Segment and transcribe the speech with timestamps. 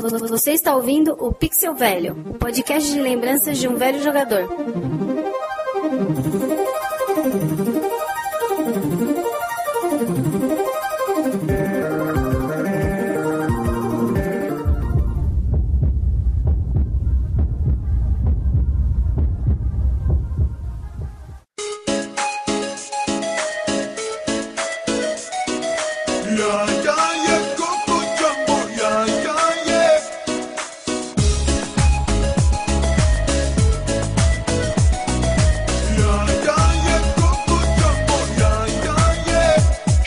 [0.00, 4.46] Você está ouvindo o Pixel Velho, podcast de lembranças de um velho jogador.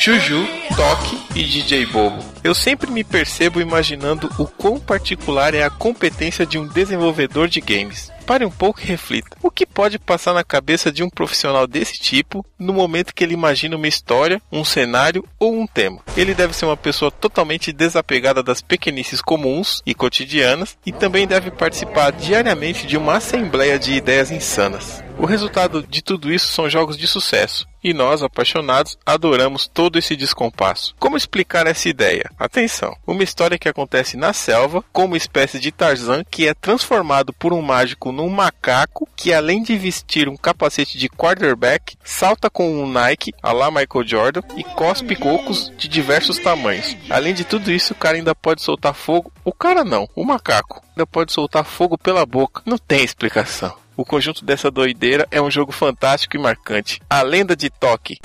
[0.10, 0.44] Juju,
[0.76, 2.18] Toque e DJ Bobo.
[2.44, 7.62] Eu sempre me percebo imaginando o quão particular é a competência de um desenvolvedor de
[7.62, 8.12] games.
[8.26, 9.38] Pare um pouco e reflita.
[9.44, 13.36] O que pode passar na cabeça de um profissional desse tipo no momento que ele
[13.36, 16.02] imagina uma história, um cenário ou um tema?
[16.18, 21.52] Ele deve ser uma pessoa totalmente desapegada das pequenices comuns e cotidianas e também deve
[21.52, 25.04] participar diariamente de uma assembleia de ideias insanas.
[25.20, 30.16] O resultado de tudo isso são jogos de sucesso, e nós, apaixonados, adoramos todo esse
[30.16, 30.96] descompasso.
[30.98, 32.32] Como explicar essa ideia?
[32.40, 32.96] Atenção!
[33.06, 37.52] Uma história que acontece na selva, com uma espécie de Tarzan que é transformado por
[37.52, 42.90] um mágico num macaco que, além de vestir um capacete de quarterback, salta com um
[42.90, 46.96] Nike, a lá Michael Jordan, e cospe cocos de diversos tamanhos.
[47.10, 49.34] Além de tudo isso, o cara ainda pode soltar fogo.
[49.44, 52.62] O cara não, o macaco ainda pode soltar fogo pela boca.
[52.66, 53.76] Não tem explicação.
[54.00, 57.02] O conjunto dessa doideira é um jogo fantástico e marcante.
[57.10, 58.18] A Lenda de Toque.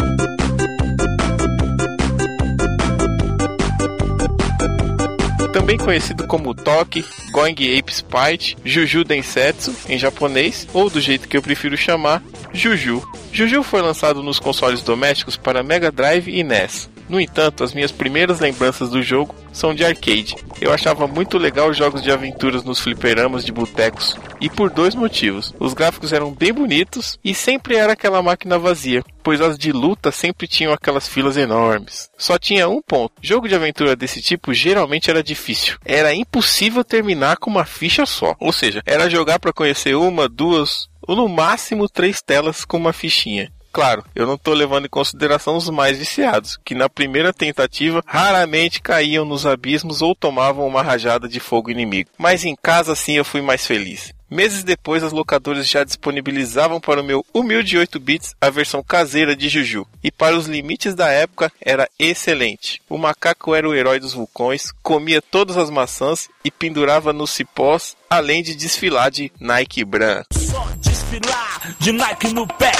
[5.52, 11.36] Também conhecido como Toque, Going Ape Spite, Juju Densetsu em japonês, ou do jeito que
[11.36, 13.02] eu prefiro chamar, Juju.
[13.32, 16.88] Juju foi lançado nos consoles domésticos para Mega Drive e NES.
[17.08, 20.36] No entanto, as minhas primeiras lembranças do jogo são de arcade.
[20.60, 24.94] Eu achava muito legal os jogos de aventuras nos fliperamas de botecos, e por dois
[24.94, 25.54] motivos.
[25.58, 30.10] Os gráficos eram bem bonitos e sempre era aquela máquina vazia, pois as de luta
[30.10, 32.10] sempre tinham aquelas filas enormes.
[32.16, 35.76] Só tinha um ponto: jogo de aventura desse tipo geralmente era difícil.
[35.84, 38.34] Era impossível terminar com uma ficha só.
[38.38, 42.92] Ou seja, era jogar para conhecer uma, duas ou no máximo três telas com uma
[42.92, 43.52] fichinha.
[43.74, 48.80] Claro, eu não estou levando em consideração os mais viciados, que na primeira tentativa raramente
[48.80, 52.08] caíam nos abismos ou tomavam uma rajada de fogo inimigo.
[52.16, 54.14] Mas em casa sim eu fui mais feliz.
[54.30, 59.34] Meses depois, as locadoras já disponibilizavam para o meu humilde 8 bits a versão caseira
[59.34, 59.84] de Juju.
[60.04, 62.80] E para os limites da época, era excelente.
[62.88, 67.96] O macaco era o herói dos vulcões, comia todas as maçãs e pendurava nos cipós,
[68.08, 70.26] além de desfilar de Nike branco.
[70.32, 72.72] Só desfilar de Nike no pé.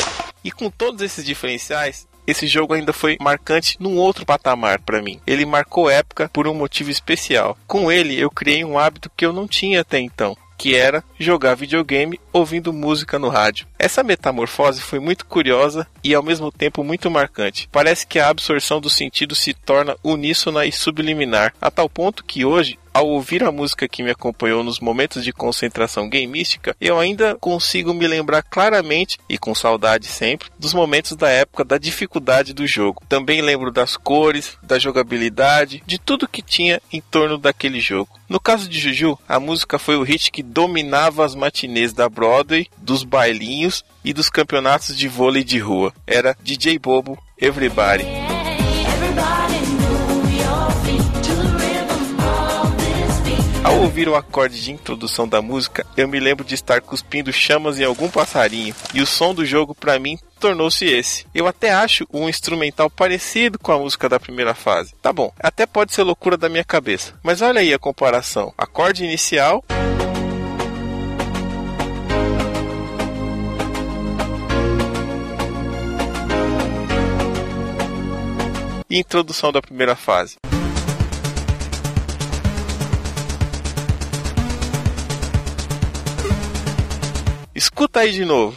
[0.45, 5.21] E com todos esses diferenciais, esse jogo ainda foi marcante num outro patamar para mim.
[5.27, 7.57] Ele marcou época por um motivo especial.
[7.67, 11.55] Com ele, eu criei um hábito que eu não tinha até então, que era jogar
[11.55, 13.67] videogame ouvindo música no rádio.
[13.79, 17.69] Essa metamorfose foi muito curiosa e ao mesmo tempo muito marcante.
[17.71, 22.45] Parece que a absorção do sentido se torna uníssona e subliminar, a tal ponto que
[22.45, 27.35] hoje ao ouvir a música que me acompanhou nos momentos de concentração gameística, eu ainda
[27.35, 32.65] consigo me lembrar claramente, e com saudade sempre, dos momentos da época da dificuldade do
[32.69, 33.03] jogo.
[33.09, 38.09] Também lembro das cores, da jogabilidade, de tudo que tinha em torno daquele jogo.
[38.29, 42.69] No caso de Juju, a música foi o hit que dominava as matinês da Broadway,
[42.79, 45.93] dos bailinhos e dos campeonatos de vôlei de rua.
[46.07, 48.24] Era DJ Bobo Everybody.
[53.85, 57.85] Ouvir o acorde de introdução da música, eu me lembro de estar cuspindo chamas em
[57.85, 61.27] algum passarinho, e o som do jogo para mim tornou-se esse.
[61.35, 64.95] Eu até acho um instrumental parecido com a música da primeira fase.
[65.03, 68.55] Tá bom, até pode ser loucura da minha cabeça, mas olha aí a comparação.
[68.57, 69.63] Acorde inicial.
[78.89, 80.37] E introdução da primeira fase.
[87.75, 88.57] Escuta aí de novo.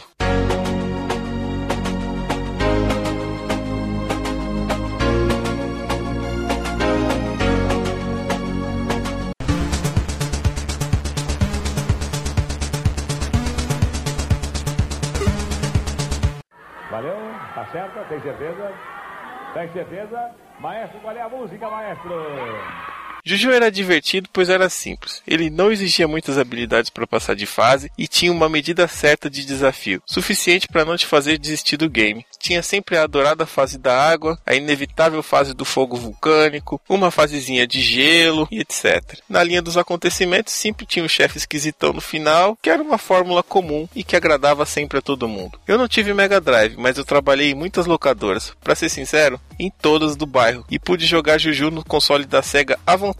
[16.88, 17.16] Valeu?
[17.56, 18.08] Tá certo?
[18.08, 18.72] Tem certeza?
[19.52, 20.30] Tem certeza?
[20.60, 22.87] Maestro, qual é a música, maestro?
[23.28, 25.22] Juju era divertido, pois era simples.
[25.26, 29.44] Ele não exigia muitas habilidades para passar de fase e tinha uma medida certa de
[29.44, 32.24] desafio, suficiente para não te fazer desistir do game.
[32.38, 37.66] Tinha sempre a adorada fase da água, a inevitável fase do fogo vulcânico, uma fasezinha
[37.66, 39.18] de gelo e etc.
[39.28, 43.42] Na linha dos acontecimentos, sempre tinha um chefe esquisitão no final, que era uma fórmula
[43.42, 45.60] comum e que agradava sempre a todo mundo.
[45.66, 49.70] Eu não tive Mega Drive, mas eu trabalhei em muitas locadoras, para ser sincero, em
[49.70, 53.17] todas do bairro, e pude jogar Juju no console da Sega à vontade,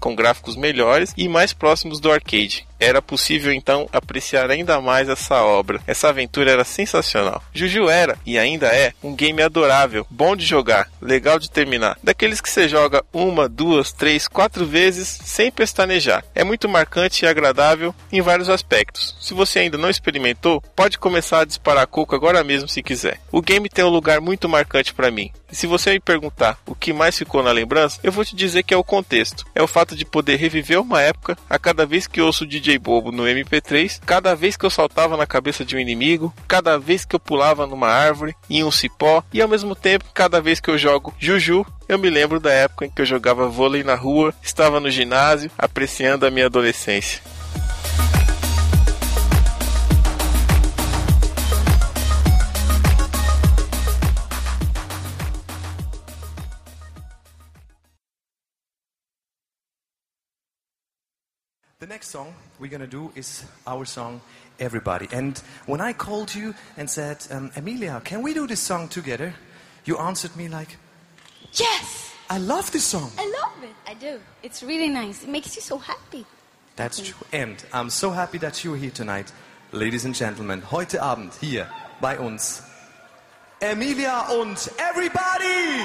[0.00, 2.65] com gráficos melhores e mais próximos do arcade.
[2.78, 5.80] Era possível então apreciar ainda mais essa obra.
[5.86, 7.42] Essa aventura era sensacional.
[7.52, 11.98] Juju era, e ainda é, um game adorável, bom de jogar, legal de terminar.
[12.02, 16.24] Daqueles que você joga uma, duas, três, quatro vezes sem pestanejar.
[16.34, 19.16] É muito marcante e agradável em vários aspectos.
[19.20, 23.20] Se você ainda não experimentou, pode começar a disparar coco agora mesmo se quiser.
[23.32, 25.30] O game tem um lugar muito marcante para mim.
[25.50, 28.62] E se você me perguntar o que mais ficou na lembrança, eu vou te dizer
[28.62, 29.44] que é o contexto.
[29.54, 32.46] É o fato de poder reviver uma época a cada vez que ouço o
[32.78, 37.04] Bobo no MP3, cada vez que eu saltava na cabeça de um inimigo, cada vez
[37.04, 40.70] que eu pulava numa árvore, em um cipó, e ao mesmo tempo, cada vez que
[40.70, 44.34] eu jogo Juju, eu me lembro da época em que eu jogava vôlei na rua,
[44.42, 47.20] estava no ginásio, apreciando a minha adolescência.
[61.78, 64.22] The next song we're gonna do is our song
[64.58, 65.08] Everybody.
[65.12, 65.36] And
[65.66, 69.34] when I called you and said, um, Emilia, can we do this song together?
[69.84, 70.78] You answered me like,
[71.52, 72.14] Yes!
[72.30, 73.10] I love this song.
[73.18, 73.76] I love it.
[73.86, 74.18] I do.
[74.42, 75.22] It's really nice.
[75.22, 76.24] It makes you so happy.
[76.76, 77.26] That's true.
[77.30, 79.30] And I'm so happy that you're here tonight,
[79.72, 80.62] ladies and gentlemen.
[80.62, 81.68] Heute Abend hier
[82.00, 82.62] bei uns.
[83.60, 85.84] Emilia und Everybody!